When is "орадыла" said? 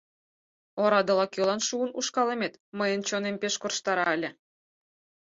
0.83-1.25